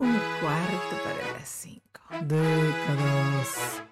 [0.00, 2.00] Un cuarto para las cinco.
[2.22, 3.82] Décadas.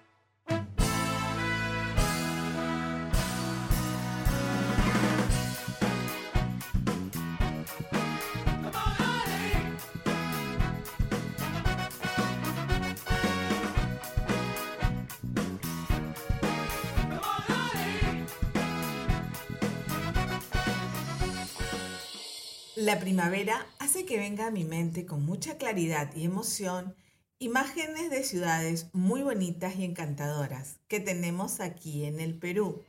[22.77, 23.65] La primavera
[24.05, 26.95] que venga a mi mente con mucha claridad y emoción
[27.39, 32.83] imágenes de ciudades muy bonitas y encantadoras que tenemos aquí en el Perú,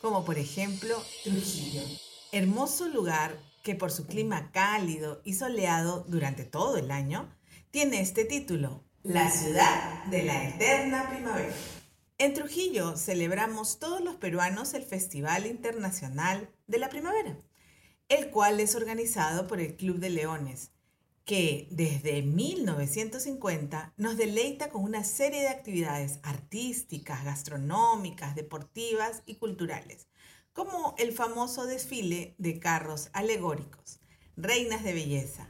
[0.00, 1.82] como por ejemplo Trujillo,
[2.32, 7.28] hermoso lugar que por su clima cálido y soleado durante todo el año,
[7.70, 11.54] tiene este título, La ciudad de la eterna primavera.
[12.18, 17.36] En Trujillo celebramos todos los peruanos el Festival Internacional de la Primavera
[18.10, 20.72] el cual es organizado por el Club de Leones,
[21.24, 30.08] que desde 1950 nos deleita con una serie de actividades artísticas, gastronómicas, deportivas y culturales,
[30.52, 34.00] como el famoso desfile de carros alegóricos,
[34.36, 35.48] reinas de belleza,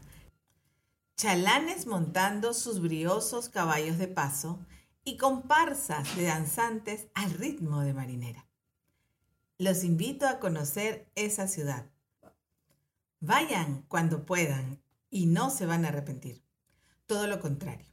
[1.16, 4.58] chalanes montando sus briosos caballos de paso
[5.02, 8.46] y comparsas de danzantes al ritmo de marinera.
[9.56, 11.86] Los invito a conocer esa ciudad
[13.22, 16.42] Vayan cuando puedan y no se van a arrepentir.
[17.04, 17.86] Todo lo contrario.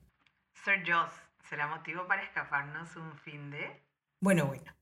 [0.63, 1.11] Sir Joss,
[1.49, 3.83] ¿será motivo para escaparnos un fin de?
[4.21, 4.73] Bueno, bueno.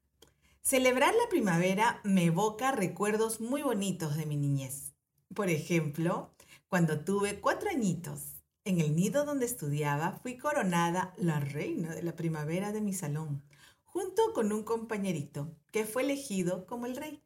[0.62, 4.94] Celebrar la primavera me evoca recuerdos muy bonitos de mi niñez.
[5.34, 6.36] Por ejemplo,
[6.68, 12.16] cuando tuve cuatro añitos, en el nido donde estudiaba fui coronada la reina de la
[12.16, 13.44] primavera de mi salón,
[13.84, 17.25] junto con un compañerito que fue elegido como el rey.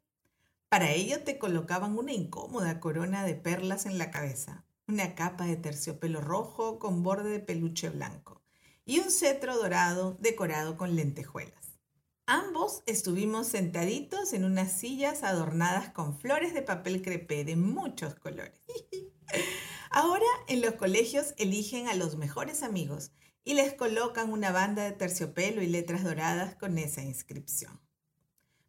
[0.70, 5.56] Para ello te colocaban una incómoda corona de perlas en la cabeza, una capa de
[5.56, 8.44] terciopelo rojo con borde de peluche blanco
[8.86, 11.80] y un cetro dorado decorado con lentejuelas.
[12.28, 18.62] Ambos estuvimos sentaditos en unas sillas adornadas con flores de papel crepé de muchos colores.
[19.90, 23.12] Ahora en los colegios eligen a los mejores amigos
[23.44, 27.82] y les colocan una banda de terciopelo y letras doradas con esa inscripción.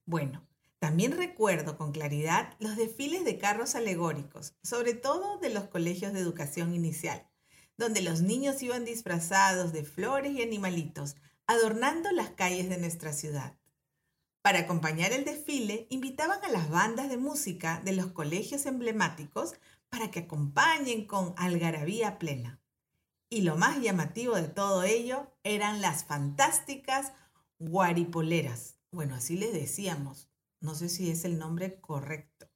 [0.06, 0.49] Bueno,
[0.80, 6.20] también recuerdo con claridad los desfiles de carros alegóricos, sobre todo de los colegios de
[6.20, 7.28] educación inicial,
[7.76, 13.58] donde los niños iban disfrazados de flores y animalitos, adornando las calles de nuestra ciudad.
[14.40, 19.56] Para acompañar el desfile, invitaban a las bandas de música de los colegios emblemáticos
[19.90, 22.58] para que acompañen con algarabía plena.
[23.28, 27.12] Y lo más llamativo de todo ello eran las fantásticas
[27.58, 28.76] guaripoleras.
[28.92, 30.29] Bueno, así les decíamos,
[30.60, 32.50] no sé si es el nombre correcto.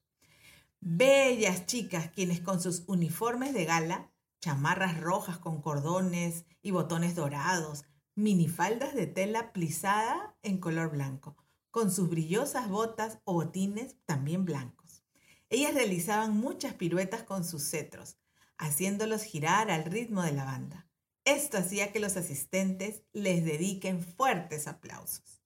[0.81, 7.85] Bellas chicas quienes con sus uniformes de gala, chamarras rojas con cordones y botones dorados,
[8.15, 11.37] minifaldas de tela plisada en color blanco,
[11.71, 15.03] con sus brillosas botas o botines también blancos.
[15.49, 18.19] Ellas realizaban muchas piruetas con sus cetros,
[18.59, 20.89] haciéndolos girar al ritmo de la banda.
[21.25, 25.43] Esto hacía que los asistentes les dediquen fuertes aplausos.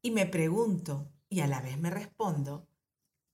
[0.00, 2.68] Y me pregunto, y a la vez me respondo,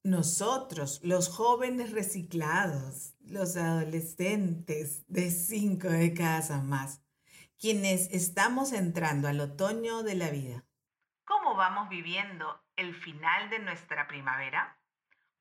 [0.04, 7.02] nosotros, los jóvenes reciclados, los adolescentes de cinco décadas o más,
[7.58, 10.64] quienes estamos entrando al otoño de la vida.
[11.24, 14.78] ¿Cómo vamos viviendo el final de nuestra primavera?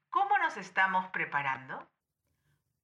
[0.10, 1.88] ¿Cómo nos estamos preparando?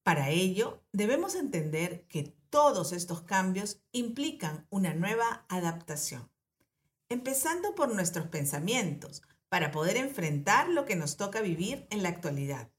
[0.03, 6.29] Para ello, debemos entender que todos estos cambios implican una nueva adaptación,
[7.09, 12.71] empezando por nuestros pensamientos, para poder enfrentar lo que nos toca vivir en la actualidad,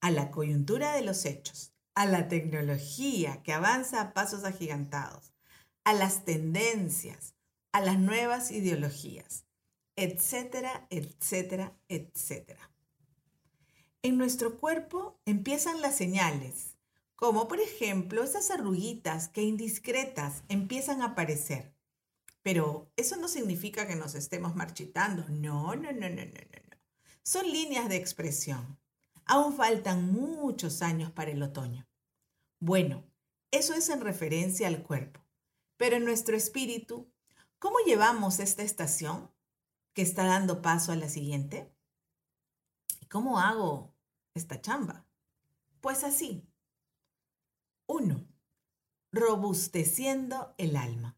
[0.00, 5.34] a la coyuntura de los hechos, a la tecnología que avanza a pasos agigantados,
[5.84, 7.34] a las tendencias,
[7.70, 9.44] a las nuevas ideologías,
[9.94, 12.70] etcétera, etcétera, etcétera.
[14.00, 16.78] En nuestro cuerpo empiezan las señales,
[17.14, 21.75] como por ejemplo esas arruguitas que indiscretas empiezan a aparecer
[22.46, 25.24] pero eso no significa que nos estemos marchitando.
[25.28, 26.76] No, no, no, no, no, no.
[27.24, 28.78] Son líneas de expresión.
[29.24, 31.88] Aún faltan muchos años para el otoño.
[32.60, 33.04] Bueno,
[33.50, 35.26] eso es en referencia al cuerpo.
[35.76, 37.12] Pero en nuestro espíritu,
[37.58, 39.28] ¿cómo llevamos esta estación
[39.92, 41.74] que está dando paso a la siguiente?
[43.00, 43.92] ¿Y cómo hago
[44.34, 45.04] esta chamba?
[45.80, 46.48] Pues así.
[47.88, 48.24] Uno,
[49.10, 51.15] robusteciendo el alma.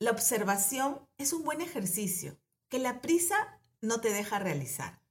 [0.00, 5.02] La observación es un buen ejercicio que la prisa no te deja realizar.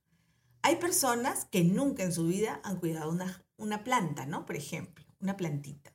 [0.62, 3.12] Hay personas que nunca en su vida han cuidado
[3.58, 4.46] una, planta, ¿no?
[4.46, 5.94] Por ejemplo, una plantita.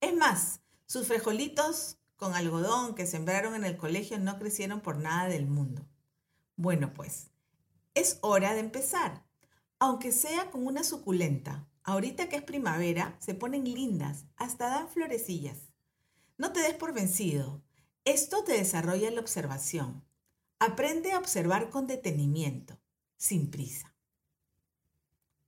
[0.00, 5.28] Es más, Sus frijolitos con algodón que sembraron en el colegio no crecieron por nada
[5.28, 5.86] del mundo.
[6.56, 7.30] Bueno, pues,
[7.94, 9.24] es hora de empezar,
[9.78, 11.68] aunque sea con una suculenta.
[11.84, 15.72] Ahorita que es primavera, se ponen lindas, hasta dan florecillas.
[16.38, 17.62] No te des por vencido.
[18.04, 20.04] Esto te desarrolla la observación.
[20.58, 22.80] Aprende a observar con detenimiento,
[23.16, 23.94] sin prisa.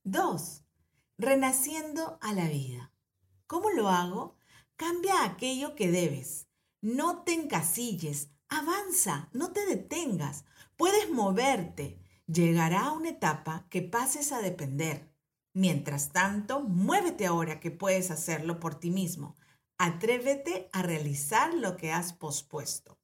[0.03, 0.63] 2.
[1.17, 2.93] Renaciendo a la vida.
[3.45, 4.37] ¿Cómo lo hago?
[4.77, 6.47] Cambia aquello que debes.
[6.79, 8.29] No te encasilles.
[8.47, 10.45] Avanza, no te detengas.
[10.77, 11.99] Puedes moverte.
[12.25, 15.11] Llegará una etapa que pases a depender.
[15.51, 19.35] Mientras tanto, muévete ahora que puedes hacerlo por ti mismo.
[19.77, 22.97] Atrévete a realizar lo que has pospuesto.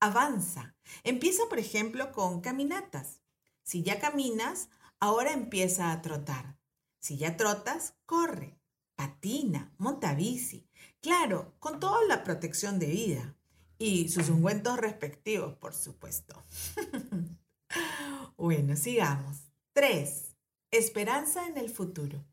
[0.00, 0.76] Avanza.
[1.02, 3.22] Empieza, por ejemplo, con caminatas.
[3.62, 4.68] Si ya caminas,
[5.00, 6.58] ahora empieza a trotar.
[7.00, 8.58] Si ya trotas, corre,
[8.94, 10.68] patina, monta bici.
[11.00, 13.36] Claro, con toda la protección de vida
[13.78, 16.44] y sus ungüentos respectivos, por supuesto.
[18.36, 19.48] bueno, sigamos.
[19.72, 20.36] 3.
[20.70, 22.24] Esperanza en el futuro.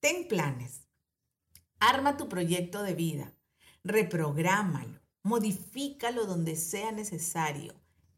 [0.00, 0.89] Ten planes.
[1.80, 3.34] Arma tu proyecto de vida.
[3.84, 5.00] Reprográmalo.
[5.22, 7.74] Modifícalo donde sea necesario.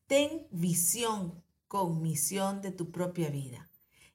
[0.07, 3.71] Ten visión con misión de tu propia vida.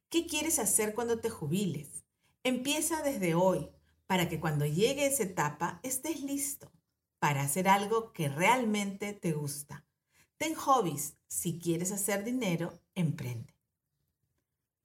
[0.09, 2.03] ¿Qué quieres hacer cuando te jubiles?
[2.44, 3.69] Empieza desde hoy
[4.05, 6.71] para que cuando llegue esa etapa estés listo
[7.19, 9.85] para hacer algo que realmente te gusta.
[10.38, 11.15] Ten hobbies.
[11.27, 13.53] Si quieres hacer dinero, emprende.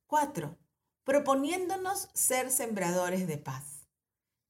[0.07, 0.57] 4.
[1.05, 3.82] Proponiéndonos ser sembradores de paz.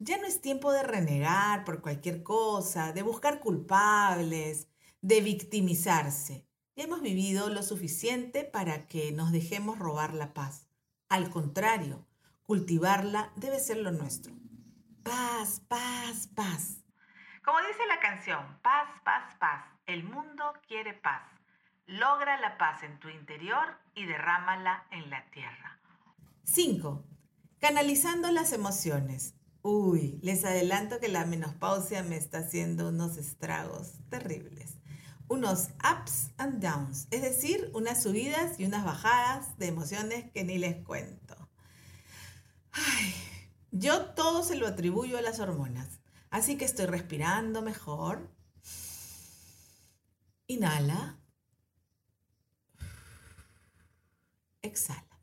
[0.05, 4.67] Ya no es tiempo de renegar por cualquier cosa, de buscar culpables,
[5.01, 6.45] de victimizarse.
[6.75, 10.67] Ya hemos vivido lo suficiente para que nos dejemos robar la paz.
[11.09, 12.05] Al contrario,
[12.43, 14.35] cultivarla debe ser lo nuestro.
[15.05, 16.83] Paz, paz, paz.
[17.45, 19.65] Como dice la canción, paz, paz, paz.
[19.87, 21.23] El mundo quiere paz.
[21.87, 25.79] Logra la paz en tu interior y derrámala en la tierra.
[26.43, 27.05] 5.
[27.61, 29.37] Canalizando las emociones.
[29.63, 34.79] Uy, les adelanto que la menopausia me está haciendo unos estragos terribles.
[35.29, 40.59] Unos ups and downs, es decir, unas subidas y unas bajadas de emociones que ni
[40.59, 41.49] les cuento.
[42.73, 43.15] Ay,
[43.71, 46.01] yo todo se lo atribuyo a las hormonas.
[46.31, 48.35] Así que estoy respirando mejor.
[50.49, 51.21] Inhala.
[54.61, 55.21] Exhala.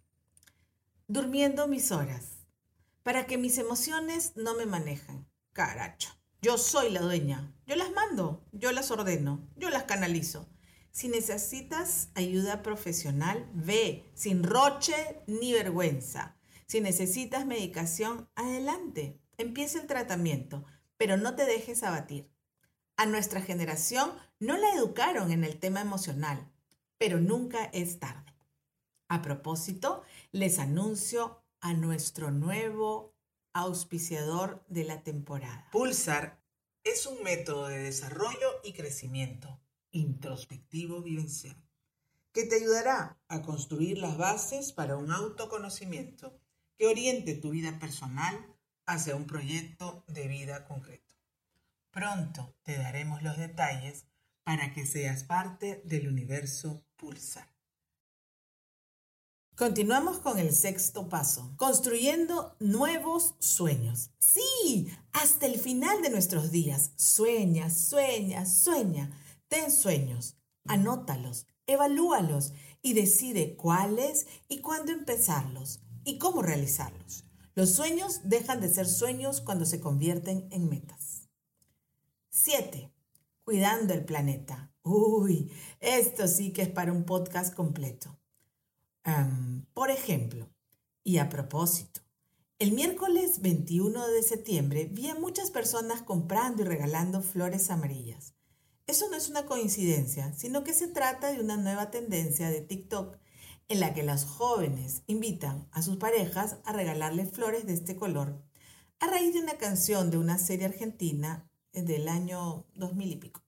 [1.07, 2.38] Durmiendo mis horas
[3.03, 5.27] para que mis emociones no me manejen.
[5.53, 6.09] Caracho.
[6.41, 7.53] Yo soy la dueña.
[7.65, 10.47] Yo las mando, yo las ordeno, yo las canalizo.
[10.91, 16.37] Si necesitas ayuda profesional, ve, sin roche ni vergüenza.
[16.65, 19.19] Si necesitas medicación, adelante.
[19.37, 20.65] Empieza el tratamiento
[20.99, 22.29] pero no te dejes abatir.
[22.97, 26.51] A nuestra generación no la educaron en el tema emocional,
[26.97, 28.33] pero nunca es tarde.
[29.07, 30.03] A propósito,
[30.33, 33.15] les anuncio a nuestro nuevo
[33.53, 35.67] auspiciador de la temporada.
[35.71, 36.41] Pulsar
[36.83, 39.59] es un método de desarrollo y crecimiento
[39.91, 41.57] introspectivo vivencial
[42.31, 46.39] que te ayudará a construir las bases para un autoconocimiento
[46.77, 51.15] que oriente tu vida personal hacia un proyecto de vida concreto.
[51.91, 54.05] Pronto te daremos los detalles
[54.43, 57.58] para que seas parte del universo Pulsar.
[59.59, 64.09] Continuamos con el sexto paso, construyendo nuevos sueños.
[64.17, 66.91] Sí, hasta el final de nuestros días.
[66.95, 69.11] Sueña, sueña, sueña.
[69.49, 77.25] Ten sueños, anótalos, evalúalos y decide cuáles y cuándo empezarlos y cómo realizarlos.
[77.53, 81.27] Los sueños dejan de ser sueños cuando se convierten en metas.
[82.29, 82.93] 7.
[83.43, 84.71] Cuidando el planeta.
[84.83, 85.51] Uy,
[85.81, 88.18] esto sí que es para un podcast completo.
[89.73, 90.49] Por ejemplo,
[91.03, 92.01] y a propósito,
[92.59, 98.33] el miércoles 21 de septiembre vi a muchas personas comprando y regalando flores amarillas.
[98.85, 103.17] Eso no es una coincidencia, sino que se trata de una nueva tendencia de TikTok
[103.69, 108.43] en la que las jóvenes invitan a sus parejas a regalarles flores de este color,
[108.99, 113.41] a raíz de una canción de una serie argentina del año 2000 y pico.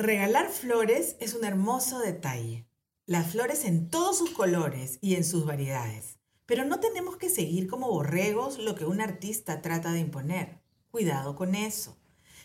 [0.00, 2.66] Regalar flores es un hermoso detalle.
[3.04, 6.16] Las flores en todos sus colores y en sus variedades.
[6.46, 10.62] Pero no tenemos que seguir como borregos lo que un artista trata de imponer.
[10.90, 11.98] Cuidado con eso.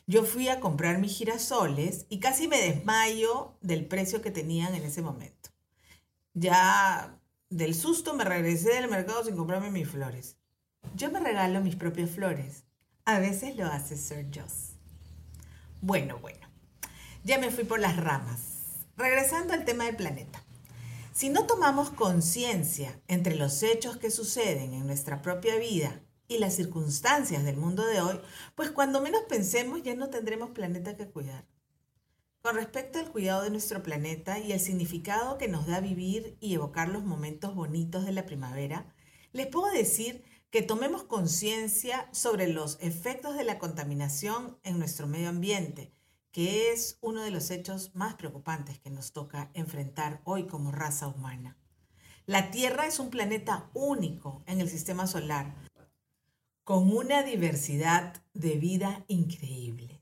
[0.05, 4.83] Yo fui a comprar mis girasoles y casi me desmayo del precio que tenían en
[4.83, 5.49] ese momento.
[6.33, 10.35] Ya del susto me regresé del mercado sin comprarme mis flores.
[10.93, 12.65] Yo me regalo mis propias flores.
[13.05, 14.71] A veces lo hace Sir Joss.
[15.79, 16.44] Bueno, bueno.
[17.25, 18.85] Ya me fui por las ramas.
[18.97, 20.45] Regresando al tema del planeta.
[21.11, 26.53] Si no tomamos conciencia entre los hechos que suceden en nuestra propia vida y las
[26.53, 28.21] circunstancias del mundo de hoy,
[28.53, 31.47] pues cuando menos pensemos ya no tendremos planeta que cuidar.
[32.43, 36.53] Con respecto al cuidado de nuestro planeta y el significado que nos da vivir y
[36.53, 38.93] evocar los momentos bonitos de la primavera,
[39.33, 45.29] les puedo decir que tomemos conciencia sobre los efectos de la contaminación en nuestro medio
[45.29, 45.91] ambiente,
[46.35, 51.07] que es uno de los hechos más preocupantes que nos toca enfrentar hoy como raza
[51.07, 51.57] humana.
[52.25, 55.55] La Tierra es un planeta único en el sistema solar,
[56.65, 60.01] con una diversidad de vida increíble.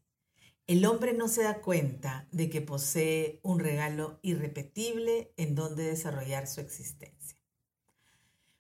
[0.66, 6.48] El hombre no se da cuenta de que posee un regalo irrepetible en donde desarrollar
[6.48, 7.38] su existencia.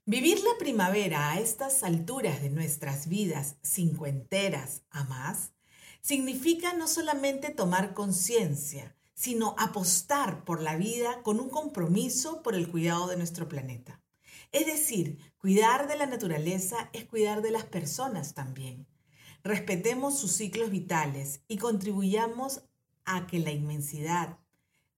[0.05, 5.53] Vivir la primavera a estas alturas de nuestras vidas cincuenteras a más
[6.03, 12.69] significa no solamente tomar conciencia, sino apostar por la vida con un compromiso por el
[12.69, 14.01] cuidado de nuestro planeta.
[14.51, 18.85] Es decir, cuidar de la naturaleza es cuidar de las personas también.
[19.43, 22.63] Respetemos sus ciclos vitales y contribuyamos
[23.05, 24.39] a que la inmensidad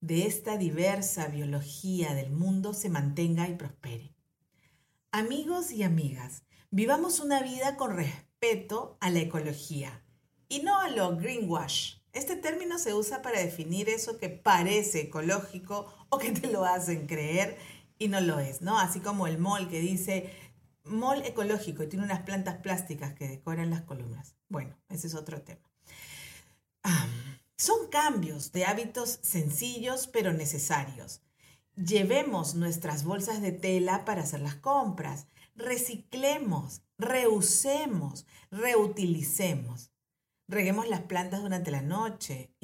[0.00, 4.12] de esta diversa biología del mundo se mantenga y prospere.
[5.12, 10.02] Amigos y amigas, vivamos una vida con respeto a la ecología
[10.48, 11.96] y no a lo greenwash.
[12.12, 17.06] Este término se usa para definir eso que parece ecológico o que te lo hacen
[17.06, 17.58] creer
[17.98, 18.78] y no lo es, ¿no?
[18.78, 20.32] Así como el mall que dice
[20.84, 24.34] mall ecológico y tiene unas plantas plásticas que decoran las columnas.
[24.48, 25.68] Bueno, ese es otro tema.
[27.56, 31.22] son cambios de hábitos sencillos pero necesarios.
[31.74, 35.26] Llevemos nuestras bolsas de tela para hacer las compras.
[35.54, 39.90] Reciclemos, reusemos, reutilicemos.
[40.48, 42.54] Reguemos las plantas durante la noche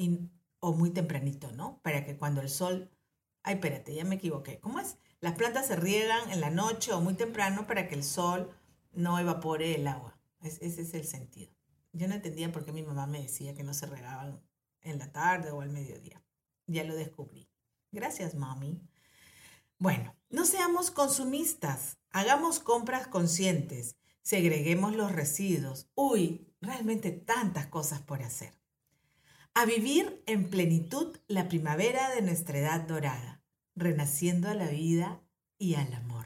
[0.59, 1.79] o muy tempranito, ¿no?
[1.83, 2.89] Para que cuando el sol...
[3.43, 4.59] Ay, espérate, ya me equivoqué.
[4.59, 4.97] ¿Cómo es?
[5.19, 8.55] Las plantas se riegan en la noche o muy temprano para que el sol
[8.93, 10.17] no evapore el agua.
[10.41, 11.53] ese es el sentido.
[11.93, 14.41] Yo no entendía por qué mi mamá me decía que no se regaban
[14.81, 16.23] en la tarde o al mediodía.
[16.65, 17.47] Ya lo descubrí.
[17.91, 18.81] Gracias, mami.
[19.77, 21.97] Bueno, no seamos consumistas.
[22.09, 23.95] Hagamos compras conscientes.
[24.21, 25.89] Segreguemos los residuos.
[25.93, 28.53] Uy, realmente tantas cosas por hacer.
[29.53, 33.43] A vivir en plenitud la primavera de nuestra edad dorada
[33.75, 35.21] renaciendo a la vida
[35.57, 36.25] y al amor.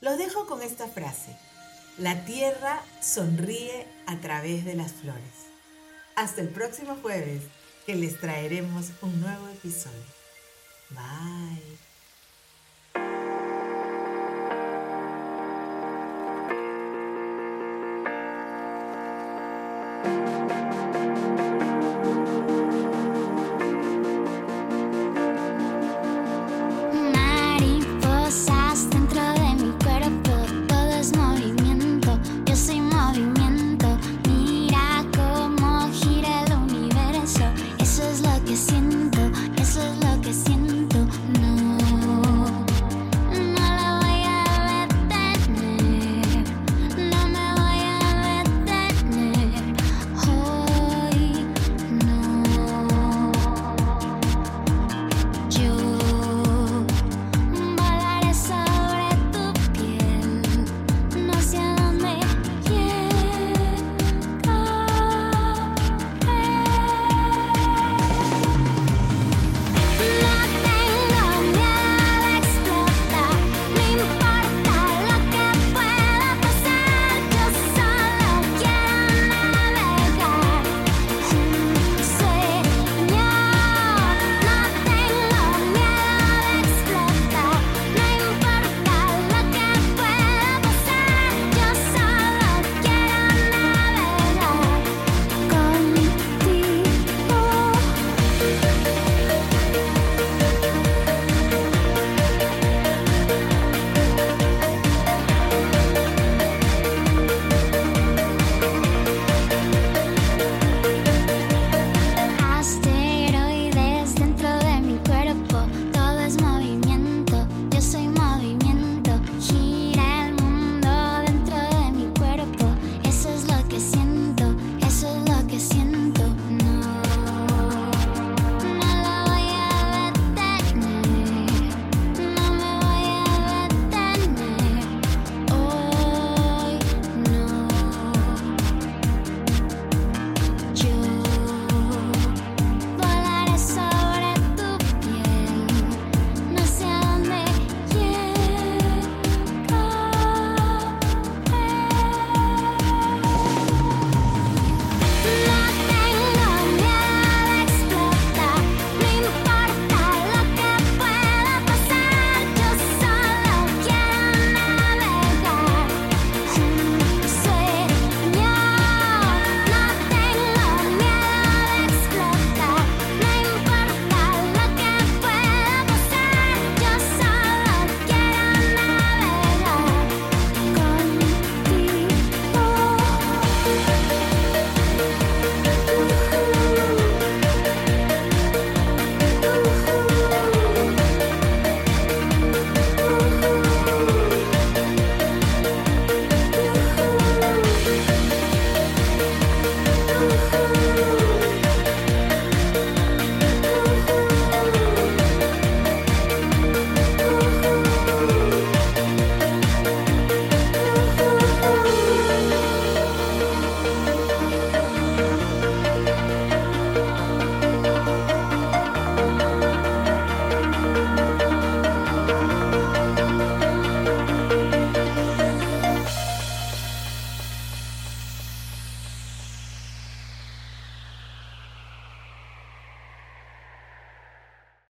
[0.00, 1.36] Los dejo con esta frase.
[1.98, 5.22] La tierra sonríe a través de las flores.
[6.14, 7.42] Hasta el próximo jueves
[7.86, 10.04] que les traeremos un nuevo episodio.
[10.90, 11.65] Bye.